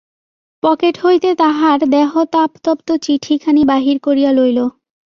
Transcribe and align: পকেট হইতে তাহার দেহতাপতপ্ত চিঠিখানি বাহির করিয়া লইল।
পকেট 0.63 0.95
হইতে 1.03 1.29
তাহার 1.35 1.79
দেহতাপতপ্ত 1.91 2.87
চিঠিখানি 3.05 3.61
বাহির 3.71 3.97
করিয়া 3.99 4.31
লইল। 4.31 4.59